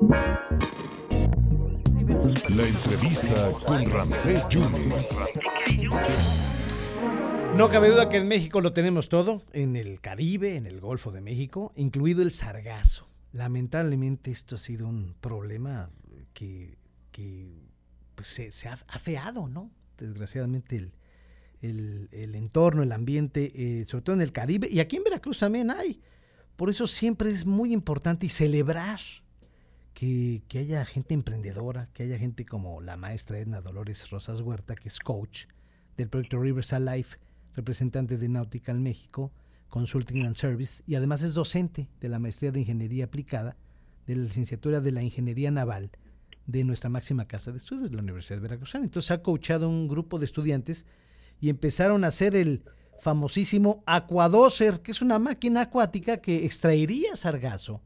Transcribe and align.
La 0.00 0.16
entrevista 2.66 3.52
con 3.66 3.84
Ramsés 3.84 4.48
Yunes. 4.48 5.10
No 7.54 7.68
cabe 7.68 7.90
duda 7.90 8.08
que 8.08 8.16
en 8.16 8.26
México 8.26 8.62
lo 8.62 8.72
tenemos 8.72 9.10
todo, 9.10 9.42
en 9.52 9.76
el 9.76 10.00
Caribe, 10.00 10.56
en 10.56 10.64
el 10.64 10.80
Golfo 10.80 11.12
de 11.12 11.20
México, 11.20 11.70
incluido 11.76 12.22
el 12.22 12.32
sargazo. 12.32 13.10
Lamentablemente 13.32 14.30
esto 14.30 14.54
ha 14.54 14.58
sido 14.58 14.88
un 14.88 15.14
problema 15.20 15.90
que, 16.32 16.78
pues, 18.14 18.28
se, 18.28 18.68
ha 18.68 18.78
afeado, 18.88 19.48
¿no? 19.48 19.70
Desgraciadamente 19.98 20.90
el, 21.60 22.34
entorno, 22.34 22.82
el 22.82 22.92
ambiente, 22.92 23.52
eh, 23.54 23.84
sobre 23.84 24.02
todo 24.02 24.16
en 24.16 24.22
el 24.22 24.32
Caribe, 24.32 24.66
y 24.70 24.80
aquí 24.80 24.96
en 24.96 25.04
Veracruz 25.04 25.40
también 25.40 25.70
hay. 25.70 26.00
Por 26.56 26.70
eso 26.70 26.86
siempre 26.86 27.30
es 27.30 27.44
muy 27.44 27.74
importante 27.74 28.26
celebrar 28.30 28.98
que, 30.00 30.58
haya 30.58 30.86
gente 30.86 31.12
emprendedora, 31.12 31.90
que 31.92 32.04
haya 32.04 32.18
gente 32.18 32.46
como 32.46 32.80
la 32.80 32.96
maestra 32.96 33.38
Edna 33.38 33.60
Dolores 33.60 34.08
Rosas 34.08 34.40
Huerta, 34.40 34.74
que 34.74 34.88
es 34.88 34.98
coach 34.98 35.44
del 35.98 36.08
proyecto 36.08 36.40
Rivers 36.40 36.72
Life, 36.72 37.18
representante 37.54 38.16
de 38.16 38.30
Nautical 38.30 38.80
México, 38.80 39.30
Consulting 39.68 40.24
and 40.24 40.36
Service, 40.36 40.82
y 40.86 40.94
además 40.94 41.22
es 41.22 41.34
docente 41.34 41.90
de 42.00 42.08
la 42.08 42.18
maestría 42.18 42.50
de 42.50 42.60
Ingeniería 42.60 43.04
Aplicada 43.04 43.58
de 44.06 44.16
la 44.16 44.22
licenciatura 44.22 44.80
de 44.80 44.90
la 44.90 45.02
Ingeniería 45.02 45.50
Naval 45.50 45.90
de 46.46 46.64
nuestra 46.64 46.88
máxima 46.88 47.26
casa 47.26 47.50
de 47.50 47.58
estudios, 47.58 47.92
la 47.92 48.00
Universidad 48.00 48.38
de 48.38 48.42
Veracruz. 48.42 48.74
Entonces 48.76 49.10
ha 49.10 49.22
coachado 49.22 49.68
un 49.68 49.86
grupo 49.86 50.18
de 50.18 50.24
estudiantes 50.24 50.86
y 51.42 51.50
empezaron 51.50 52.04
a 52.04 52.08
hacer 52.08 52.34
el 52.34 52.64
famosísimo 53.00 53.84
Aquadoser, 53.84 54.80
que 54.80 54.92
es 54.92 55.02
una 55.02 55.18
máquina 55.18 55.60
acuática 55.60 56.22
que 56.22 56.46
extraería 56.46 57.16
sargazo 57.16 57.82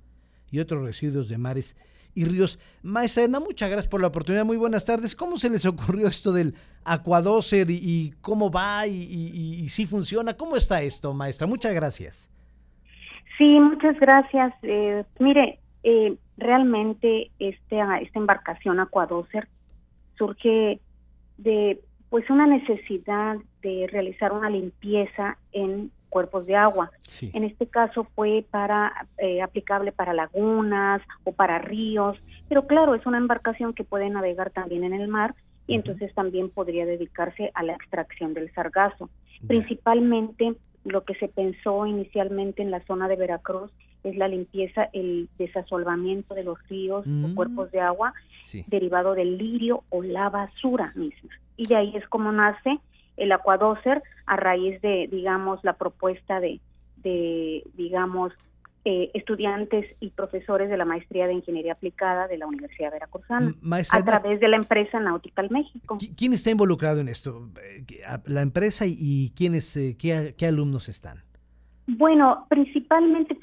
y 0.52 0.60
otros 0.60 0.84
residuos 0.84 1.28
de 1.28 1.38
mares 1.38 1.74
y 2.14 2.24
Ríos. 2.24 2.58
Maestra 2.82 3.24
Edna, 3.24 3.40
muchas 3.40 3.70
gracias 3.70 3.88
por 3.88 4.00
la 4.00 4.08
oportunidad. 4.08 4.44
Muy 4.44 4.56
buenas 4.56 4.84
tardes. 4.84 5.14
¿Cómo 5.16 5.36
se 5.36 5.50
les 5.50 5.66
ocurrió 5.66 6.06
esto 6.06 6.32
del 6.32 6.54
Aquadoser 6.84 7.66
y, 7.70 8.14
cómo 8.20 8.50
va 8.50 8.86
y, 8.86 9.68
si 9.68 9.86
funciona? 9.86 10.34
¿Cómo 10.34 10.56
está 10.56 10.82
esto, 10.82 11.12
maestra? 11.12 11.46
Muchas 11.46 11.74
gracias. 11.74 12.30
Sí, 13.38 13.58
muchas 13.60 13.98
gracias. 13.98 14.54
Eh, 14.62 15.04
mire, 15.18 15.58
eh, 15.82 16.16
realmente 16.36 17.30
este, 17.38 17.80
esta 18.02 18.18
embarcación 18.18 18.80
Aquadoser 18.80 19.48
surge 20.16 20.80
de 21.38 21.80
pues 22.10 22.30
una 22.30 22.46
necesidad 22.46 23.36
de 23.60 23.88
realizar 23.90 24.32
una 24.32 24.48
limpieza 24.48 25.36
en 25.50 25.90
cuerpos 26.14 26.46
de 26.46 26.54
agua. 26.54 26.92
En 27.32 27.42
este 27.42 27.66
caso 27.66 28.06
fue 28.14 28.46
para 28.48 29.08
eh, 29.18 29.42
aplicable 29.42 29.90
para 29.90 30.14
lagunas 30.14 31.02
o 31.24 31.32
para 31.32 31.58
ríos, 31.58 32.16
pero 32.48 32.68
claro, 32.68 32.94
es 32.94 33.04
una 33.04 33.18
embarcación 33.18 33.74
que 33.74 33.82
puede 33.82 34.08
navegar 34.10 34.50
también 34.50 34.84
en 34.84 34.92
el 34.92 35.08
mar 35.08 35.34
y 35.66 35.74
entonces 35.74 36.14
también 36.14 36.50
podría 36.50 36.86
dedicarse 36.86 37.50
a 37.54 37.64
la 37.64 37.72
extracción 37.72 38.32
del 38.32 38.52
sargazo. 38.54 39.10
Principalmente 39.48 40.54
lo 40.84 41.02
que 41.02 41.16
se 41.16 41.26
pensó 41.26 41.84
inicialmente 41.84 42.62
en 42.62 42.70
la 42.70 42.86
zona 42.86 43.08
de 43.08 43.16
Veracruz 43.16 43.72
es 44.04 44.16
la 44.16 44.28
limpieza, 44.28 44.90
el 44.92 45.28
desasolvamiento 45.36 46.36
de 46.36 46.44
los 46.44 46.58
ríos 46.68 47.04
o 47.08 47.28
mm. 47.28 47.34
cuerpos 47.34 47.72
de 47.72 47.80
agua 47.80 48.14
derivado 48.68 49.16
del 49.16 49.36
lirio 49.36 49.82
o 49.88 50.04
la 50.04 50.30
basura 50.30 50.92
misma. 50.94 51.30
Y 51.56 51.66
de 51.66 51.74
ahí 51.74 51.92
es 51.96 52.06
como 52.06 52.30
nace 52.30 52.78
el 53.16 53.32
Aquadoser 53.32 54.02
a 54.26 54.36
raíz 54.36 54.80
de, 54.82 55.08
digamos, 55.10 55.62
la 55.62 55.74
propuesta 55.74 56.40
de, 56.40 56.60
de 56.96 57.62
digamos, 57.74 58.32
eh, 58.86 59.10
estudiantes 59.14 59.86
y 60.00 60.10
profesores 60.10 60.68
de 60.68 60.76
la 60.76 60.84
maestría 60.84 61.26
de 61.26 61.32
ingeniería 61.32 61.72
aplicada 61.72 62.28
de 62.28 62.36
la 62.36 62.46
Universidad 62.46 62.92
Veracruzana 62.92 63.54
a 63.90 64.02
través 64.02 64.40
de 64.40 64.48
la 64.48 64.56
empresa 64.56 65.00
Nautical 65.00 65.48
México. 65.50 65.96
¿Quién 66.14 66.34
está 66.34 66.50
involucrado 66.50 67.00
en 67.00 67.08
esto? 67.08 67.48
Eh, 67.62 67.82
¿La 68.26 68.42
empresa 68.42 68.84
y, 68.86 69.32
quiénes, 69.34 69.74
eh, 69.78 69.96
qué, 69.98 70.34
qué, 70.36 70.44
alumnos 70.44 70.90
están? 70.90 71.22
Bueno, 71.86 72.44
principalmente 72.50 73.34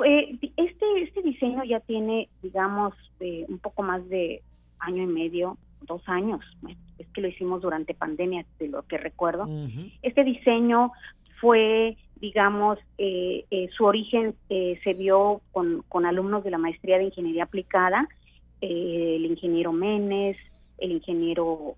este 0.58 0.86
este 1.02 1.22
diseño 1.24 1.64
ya 1.64 1.80
tiene, 1.80 2.30
digamos, 2.44 2.94
un 3.20 3.58
poco 3.58 3.82
más 3.82 4.08
de 4.10 4.44
año 4.78 5.02
y 5.02 5.08
medio, 5.08 5.58
dos 5.82 6.02
años 6.08 6.42
es 6.98 7.08
que 7.10 7.22
lo 7.22 7.28
hicimos 7.28 7.62
durante 7.62 7.94
pandemia, 7.94 8.46
de 8.60 8.68
lo 8.68 8.84
que 8.84 8.98
recuerdo. 8.98 9.48
Este 10.02 10.24
diseño 10.24 10.92
fue, 11.40 11.98
digamos, 12.18 12.78
eh, 12.98 13.46
eh, 13.50 13.70
su 13.76 13.86
origen 13.86 14.36
eh, 14.50 14.80
se 14.84 14.94
vio 14.94 15.42
con, 15.52 15.84
con, 15.90 16.06
alumnos 16.06 16.44
de 16.44 16.52
la 16.52 16.60
maestría 16.60 17.00
de 17.00 17.06
ingeniería 17.06 17.44
aplicada, 17.44 18.08
el 18.62 19.26
ingeniero 19.26 19.74
Menes, 19.74 20.38
el 20.78 20.92
ingeniero 20.92 21.76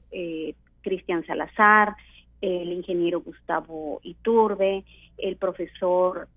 Cristian 0.81 1.25
Salazar, 1.25 1.95
el 2.41 2.73
ingeniero 2.73 3.21
Gustavo 3.21 4.01
Iturbe, 4.03 4.83
el 5.17 5.37
profesor 5.37 6.27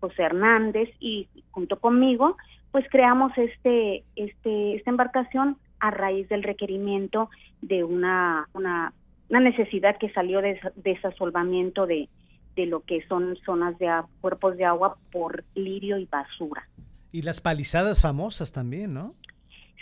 José 0.00 0.22
Hernández 0.22 0.88
y 1.00 1.28
junto 1.50 1.78
conmigo, 1.78 2.38
pues 2.72 2.86
creamos 2.90 3.30
este, 3.36 4.04
este, 4.16 4.76
esta 4.76 4.90
embarcación 4.90 5.58
a 5.80 5.90
raíz 5.90 6.28
del 6.28 6.42
requerimiento 6.42 7.30
de 7.62 7.84
una, 7.84 8.48
una, 8.54 8.92
necesidad 9.28 9.98
que 9.98 10.10
salió 10.12 10.40
de 10.40 10.58
desasolvamiento 10.76 11.86
de, 11.86 12.08
de 12.54 12.66
lo 12.66 12.80
que 12.80 13.06
son 13.08 13.36
zonas 13.44 13.78
de 13.78 13.88
cuerpos 14.20 14.56
de 14.56 14.64
agua 14.64 14.96
por 15.12 15.44
lirio 15.54 15.98
y 15.98 16.06
basura. 16.06 16.68
Y 17.12 17.22
las 17.22 17.40
palizadas 17.40 18.02
famosas 18.02 18.52
también, 18.52 18.94
¿no? 18.94 19.14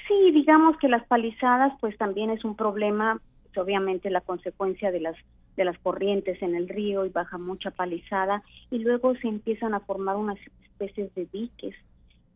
Sí, 0.09 0.33
digamos 0.33 0.77
que 0.79 0.89
las 0.89 1.07
palizadas 1.07 1.73
pues 1.81 1.97
también 1.97 2.31
es 2.31 2.45
un 2.45 2.57
problema, 2.57 3.21
pues, 3.43 3.57
obviamente 3.57 4.11
la 4.11 4.21
consecuencia 4.21 4.91
de 4.91 5.01
las 5.01 5.17
de 5.57 5.65
las 5.65 5.79
corrientes 5.79 6.43
en 6.43 6.57
el 6.57 6.69
río 6.69 7.07
y 7.07 7.11
baja 7.11 7.39
mucha 7.39 7.71
palizada 7.71 8.43
y 8.73 8.79
luego 8.79 9.15
se 9.15 9.29
empiezan 9.29 9.73
a 9.73 9.79
formar 9.79 10.17
unas 10.17 10.37
especies 10.65 11.15
de 11.15 11.27
diques 11.27 11.77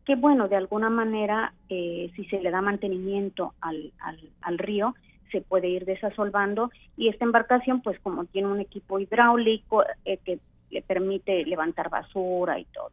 que 0.09 0.15
bueno, 0.15 0.47
de 0.47 0.55
alguna 0.55 0.89
manera, 0.89 1.53
eh, 1.69 2.09
si 2.15 2.25
se 2.25 2.41
le 2.41 2.49
da 2.49 2.61
mantenimiento 2.61 3.53
al, 3.61 3.93
al, 4.41 4.57
río, 4.57 4.95
se 5.31 5.39
puede 5.39 5.67
ir 5.67 5.85
desasolvando 5.85 6.71
y 6.97 7.09
esta 7.09 7.25
embarcación, 7.25 7.83
pues 7.83 7.99
como 7.99 8.25
tiene 8.25 8.47
un 8.47 8.59
equipo 8.59 8.97
hidráulico 8.97 9.83
eh, 10.05 10.17
que 10.25 10.39
le 10.71 10.81
permite 10.81 11.45
levantar 11.45 11.91
basura 11.91 12.57
y 12.57 12.65
todo. 12.65 12.89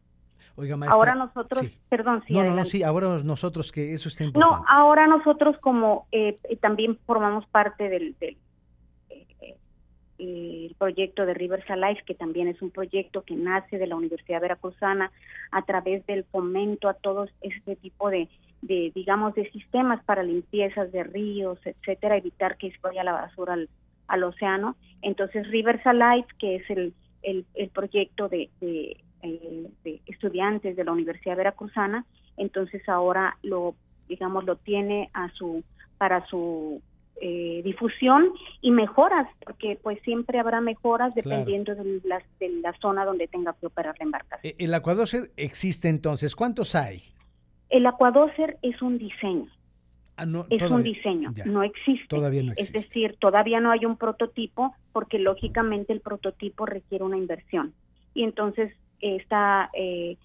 Oiga, 0.56 0.76
maestra, 0.76 0.94
ahora 0.94 1.15
nosotros, 1.15 1.62
perdón, 1.88 2.22
sí. 2.26 2.34
No, 2.34 2.44
no, 2.44 2.55
no, 2.55 2.66
sí, 2.66 2.82
ahora 2.82 3.06
nosotros 3.25 3.72
que 3.72 3.94
eso 3.94 4.10
está 4.10 4.25
importante. 4.25 4.55
No, 4.55 4.65
ahora 4.69 5.06
nosotros 5.06 5.56
como 5.62 6.09
eh, 6.12 6.38
también 6.60 6.99
formamos 7.06 7.47
parte 7.47 7.88
del, 7.88 8.15
del 8.21 8.37
el 10.66 10.75
proyecto 10.75 11.27
de 11.27 11.34
Rivers 11.34 11.69
Alive, 11.71 12.03
que 12.06 12.15
también 12.15 12.49
es 12.49 12.60
un 12.62 12.71
proyecto 12.71 13.22
que 13.22 13.34
nace 13.34 13.78
de 13.78 13.87
la 13.87 13.97
Universidad 13.97 14.41
Veracruzana 14.41 15.10
a 15.50 15.62
través 15.62 16.04
del 16.06 16.25
fomento 16.25 16.88
a 16.88 16.94
todos 16.94 17.31
este 17.41 17.77
tipo 17.77 18.10
de, 18.10 18.28
de 18.62 18.93
digamos, 18.94 19.34
de 19.34 19.50
sistemas 19.50 20.03
para 20.05 20.22
limpiezas 20.22 20.93
de 20.93 21.05
ríos, 21.05 21.59
etcétera, 21.65 22.16
evitar 22.16 22.56
que 22.56 22.71
se 22.71 22.78
vaya 22.82 23.05
la 23.05 23.12
basura 23.12 23.56
al, 24.09 24.25
océano. 24.25 24.76
Entonces, 25.03 25.49
Rivers 25.49 25.87
Alive, 25.87 26.26
que 26.38 26.56
es 26.56 26.71
el, 26.71 26.94
el, 27.22 27.69
proyecto 27.71 28.28
de, 28.28 28.50
de, 28.60 28.97
eh, 29.22 29.71
de 29.84 30.00
estudiantes 30.06 30.76
de 30.76 30.84
la 30.84 30.93
Universidad 30.93 31.37
Veracruzana, 31.37 32.05
entonces 32.37 32.87
ahora 32.88 33.37
lo, 33.43 33.75
digamos, 34.09 34.44
lo 34.44 34.56
tiene 34.56 35.10
a 35.12 35.31
su 35.31 35.62
para 35.99 36.26
su 36.26 36.82
eh, 37.21 37.62
difusión 37.65 38.32
y 38.60 38.71
mejoras, 38.71 39.27
porque 39.44 39.78
pues 39.82 39.99
siempre 40.03 40.38
habrá 40.38 40.60
mejoras 40.60 41.15
dependiendo 41.15 41.75
de, 41.75 42.00
la, 42.04 42.22
de, 42.38 42.49
la, 42.60 42.72
zona 42.81 43.04
donde 43.04 43.27
tenga 43.27 43.54
que 43.54 43.66
operar 43.66 43.94
la 43.99 44.04
embarcación. 44.04 44.41
E, 44.43 44.62
¿El 44.62 44.75
Aquadoser 44.75 45.31
existe 45.37 45.88
entonces? 45.88 46.37
¿Cuántos 46.37 46.75
hay? 46.75 47.03
El 47.71 47.87
Aquadoser 47.87 48.59
es 48.62 48.81
un 48.82 48.99
diseño. 48.99 49.50
Ah, 50.19 50.26
es 50.49 50.70
un 50.70 50.82
diseño, 50.82 51.31
no 51.44 51.62
existe. 51.62 52.06
Todavía 52.08 52.43
no 52.43 52.52
existe. 52.52 52.79
Es 52.79 52.85
decir, 52.85 53.17
todavía 53.19 53.61
no 53.61 53.70
hay 53.70 53.85
un 53.85 53.96
prototipo 53.96 54.75
porque 54.93 55.19
lógicamente 55.19 55.93
el 55.93 56.00
prototipo 56.00 56.64
requiere 56.64 57.05
una 57.05 57.19
inversión. 57.19 57.75
Y 58.14 58.25
entonces 58.25 58.73
está, 59.00 59.69
eh, 59.75 60.17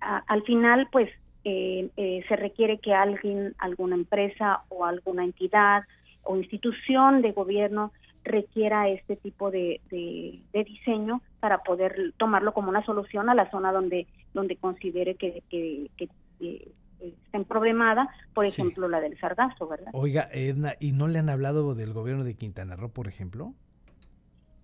al 0.00 0.42
final, 0.42 0.88
pues 0.90 1.08
eh, 1.44 1.90
eh, 1.96 2.24
se 2.28 2.36
requiere 2.36 2.78
que 2.78 2.94
alguien, 2.94 3.54
alguna 3.58 3.94
empresa 3.96 4.62
o 4.68 4.84
alguna 4.84 5.24
entidad 5.24 5.84
o 6.22 6.36
institución 6.36 7.20
de 7.20 7.32
gobierno 7.32 7.92
requiera 8.24 8.88
este 8.88 9.16
tipo 9.16 9.50
de, 9.50 9.82
de, 9.90 10.64
diseño 10.64 11.20
para 11.40 11.58
poder 11.58 12.14
tomarlo 12.16 12.54
como 12.54 12.70
una 12.70 12.84
solución 12.86 13.28
a 13.28 13.34
la 13.34 13.50
zona 13.50 13.70
donde 13.72 14.06
donde 14.32 14.56
considere 14.56 15.14
que, 15.16 15.42
que, 15.50 15.90
que, 15.96 16.72
estén 17.00 17.44
problemada, 17.44 18.08
por 18.32 18.46
ejemplo 18.46 18.88
la 18.88 19.00
del 19.00 19.18
sargazo, 19.20 19.68
¿verdad? 19.68 19.90
Oiga, 19.92 20.26
Edna, 20.32 20.72
¿y 20.80 20.92
no 20.92 21.06
le 21.06 21.18
han 21.18 21.28
hablado 21.28 21.74
del 21.74 21.92
gobierno 21.92 22.24
de 22.24 22.34
Quintana 22.34 22.76
Roo, 22.76 22.88
por 22.88 23.06
ejemplo? 23.08 23.52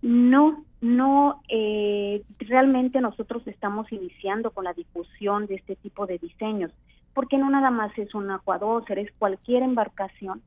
No, 0.01 0.65
no, 0.81 1.41
eh, 1.47 2.23
realmente 2.39 2.99
nosotros 2.99 3.47
estamos 3.47 3.91
iniciando 3.91 4.51
con 4.51 4.65
la 4.65 4.73
difusión 4.73 5.45
de 5.45 5.55
este 5.55 5.75
tipo 5.75 6.05
de 6.07 6.17
diseños. 6.17 6.71
porque 7.13 7.37
no 7.37 7.49
nada 7.49 7.71
más 7.71 7.91
es 7.97 8.15
un 8.15 8.31
acuadócer, 8.31 8.97
es 8.97 9.11
cualquier 9.19 9.63
embarcación 9.63 10.41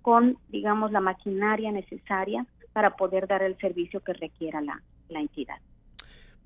con, 0.00 0.38
digamos, 0.48 0.92
la 0.92 1.00
maquinaria 1.00 1.72
necesaria 1.72 2.46
para 2.72 2.94
poder 2.94 3.26
dar 3.26 3.42
el 3.42 3.58
servicio 3.58 3.98
que 4.00 4.12
requiera 4.12 4.60
la, 4.60 4.80
la 5.08 5.20
entidad. 5.20 5.56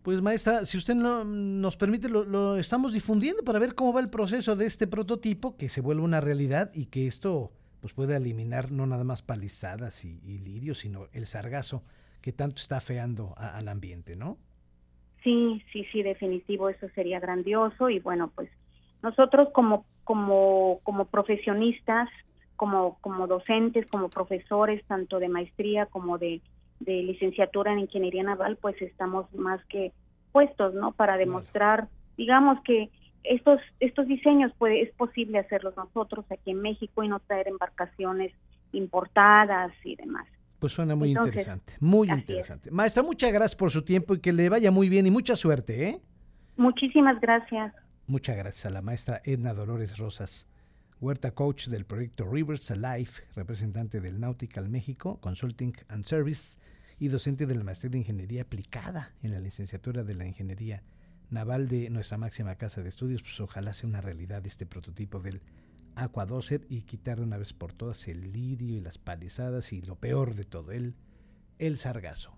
Pues 0.03 0.23
maestra, 0.23 0.65
si 0.65 0.79
usted 0.79 0.95
no, 0.95 1.25
nos 1.25 1.77
permite, 1.77 2.09
lo, 2.09 2.57
estamos 2.57 2.93
difundiendo 2.95 3.43
para 3.43 3.59
ver 3.59 3.75
cómo 3.75 3.93
va 3.93 4.01
el 4.01 4.09
proceso 4.09 4.57
de 4.57 4.65
este 4.65 4.87
prototipo, 4.87 5.57
que 5.57 5.69
se 5.69 5.81
vuelva 5.81 6.05
una 6.05 6.21
realidad 6.21 6.71
y 6.73 6.87
que 6.87 7.07
esto 7.07 7.53
pues 7.81 7.93
pueda 7.93 8.17
eliminar 8.17 8.73
no 8.73 8.87
nada 8.87 9.05
más 9.05 9.23
palizadas 9.23 10.05
y, 10.05 10.19
lirios, 10.39 10.79
sino 10.79 11.09
el 11.13 11.27
sargazo 11.27 11.85
que 12.21 12.33
tanto 12.33 12.57
está 12.57 12.79
afeando 12.79 13.35
al 13.37 13.69
ambiente, 13.69 14.17
¿no? 14.17 14.39
Sí, 15.23 15.63
sí, 15.73 15.85
sí, 15.93 16.03
definitivo, 16.03 16.69
eso 16.69 16.89
sería 16.95 17.21
grandioso 17.21 17.91
y 17.91 17.99
bueno, 17.99 18.31
pues 18.35 18.51
nosotros 19.03 19.49
como 19.53 19.85
como 20.05 20.81
como 20.85 21.05
profesionistas, 21.07 22.09
como 22.57 22.99
como 23.01 23.27
docentes, 23.27 23.87
como 23.87 24.09
profesores 24.09 24.85
tanto 24.87 25.19
de 25.19 25.29
maestría 25.29 25.87
como 25.87 26.19
de 26.19 26.41
de 26.81 27.03
licenciatura 27.03 27.73
en 27.73 27.81
ingeniería 27.81 28.23
naval, 28.23 28.57
pues 28.57 28.81
estamos 28.81 29.33
más 29.35 29.65
que 29.67 29.93
puestos, 30.31 30.75
¿no? 30.75 30.93
Para 30.93 31.17
demostrar, 31.17 31.89
digamos 32.17 32.61
que 32.63 32.91
estos 33.25 33.61
estos 33.81 34.07
diseños 34.07 34.53
puede 34.57 34.83
es 34.83 34.93
posible 34.95 35.39
hacerlos 35.39 35.77
nosotros 35.77 36.25
aquí 36.31 36.53
en 36.53 36.63
México 36.63 37.03
y 37.03 37.09
no 37.09 37.21
traer 37.21 37.49
embarcaciones 37.49 38.33
importadas 38.73 39.73
y 39.85 39.97
demás. 39.97 40.27
Pues 40.59 40.73
suena 40.73 40.97
muy 40.97 41.11
interesante, 41.11 41.75
muy 41.79 42.11
interesante. 42.11 42.71
Maestra, 42.71 43.03
muchas 43.03 43.33
gracias 43.33 43.55
por 43.55 43.71
su 43.71 43.83
tiempo 43.83 44.15
y 44.15 44.21
que 44.21 44.33
le 44.33 44.49
vaya 44.49 44.71
muy 44.71 44.89
bien 44.89 45.07
y 45.07 45.11
mucha 45.11 45.37
suerte, 45.37 45.89
¿eh? 45.89 46.03
Muchísimas 46.57 47.21
gracias. 47.21 47.73
Muchas 48.09 48.37
gracias 48.37 48.67
a 48.67 48.71
la 48.71 48.83
maestra 48.83 49.21
Edna 49.25 49.55
Dolores 49.55 49.99
Rosas, 49.99 50.49
Huerta 51.01 51.31
Coach 51.31 51.69
del 51.69 51.85
proyecto 51.85 52.25
Rivers 52.25 52.71
Alive, 52.73 53.11
representante 53.37 54.01
del 54.01 54.19
Nautical 54.19 54.69
México 54.69 55.21
Consulting 55.21 55.75
and 55.89 56.05
Service 56.05 56.59
y 56.99 57.09
docente 57.09 57.47
de 57.47 57.55
la 57.55 57.63
maestría 57.63 57.91
de 57.91 57.99
Ingeniería 57.99 58.43
Aplicada 58.43 59.13
en 59.23 59.31
la 59.31 59.39
licenciatura 59.39 60.03
de 60.03 60.17
la 60.17 60.27
Ingeniería 60.27 60.83
Naval 61.31 61.69
de 61.69 61.91
nuestra 61.91 62.19
máxima 62.19 62.57
casa 62.57 62.83
de 62.83 62.89
estudios. 62.89 63.23
Pues 63.23 63.39
ojalá 63.41 63.73
sea 63.75 63.89
una 63.89 64.01
realidad 64.01 64.45
este 64.45 64.67
prototipo 64.67 65.21
del 65.21 65.41
Aquadoser 66.01 66.65
y 66.69 66.83
quitar 66.83 67.19
de 67.19 67.25
una 67.25 67.39
vez 67.39 67.53
por 67.53 67.73
todas 67.73 68.07
el 68.07 68.33
lirio 68.33 68.77
y 68.77 68.81
las 68.81 68.99
palizadas 68.99 69.73
y 69.73 69.83
lo 69.83 69.97
peor 69.97 70.35
de 70.35 70.45
todo, 70.45 70.71
el, 70.71 70.95
el 71.59 71.77
sargazo. 71.77 72.38